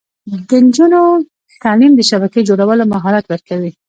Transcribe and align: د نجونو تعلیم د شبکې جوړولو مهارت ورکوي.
د 0.49 0.51
نجونو 0.65 1.01
تعلیم 1.63 1.91
د 1.95 2.01
شبکې 2.09 2.41
جوړولو 2.49 2.83
مهارت 2.93 3.25
ورکوي. 3.27 3.71